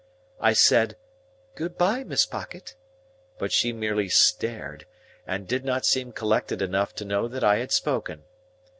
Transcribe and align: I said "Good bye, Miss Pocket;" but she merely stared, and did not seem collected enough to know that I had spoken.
I 0.39 0.53
said 0.53 0.95
"Good 1.53 1.77
bye, 1.77 2.03
Miss 2.03 2.25
Pocket;" 2.25 2.73
but 3.37 3.51
she 3.51 3.71
merely 3.71 4.09
stared, 4.09 4.87
and 5.27 5.47
did 5.47 5.63
not 5.63 5.85
seem 5.85 6.11
collected 6.11 6.59
enough 6.59 6.95
to 6.95 7.05
know 7.05 7.27
that 7.27 7.43
I 7.43 7.57
had 7.57 7.71
spoken. 7.71 8.23